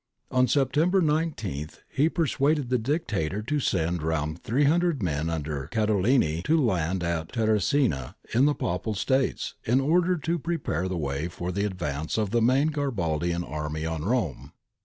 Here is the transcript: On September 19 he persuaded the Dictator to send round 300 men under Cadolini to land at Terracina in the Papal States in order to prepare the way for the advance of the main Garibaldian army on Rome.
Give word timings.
On 0.31 0.47
September 0.47 0.99
19 0.99 1.67
he 1.87 2.09
persuaded 2.09 2.69
the 2.69 2.79
Dictator 2.79 3.43
to 3.43 3.59
send 3.59 4.01
round 4.01 4.41
300 4.41 5.03
men 5.03 5.29
under 5.29 5.67
Cadolini 5.67 6.41
to 6.41 6.59
land 6.59 7.03
at 7.03 7.31
Terracina 7.31 8.15
in 8.33 8.45
the 8.45 8.55
Papal 8.55 8.95
States 8.95 9.53
in 9.63 9.79
order 9.79 10.17
to 10.17 10.39
prepare 10.39 10.87
the 10.87 10.97
way 10.97 11.27
for 11.27 11.51
the 11.51 11.65
advance 11.65 12.17
of 12.17 12.31
the 12.31 12.41
main 12.41 12.69
Garibaldian 12.71 13.43
army 13.43 13.85
on 13.85 14.03
Rome. 14.03 14.53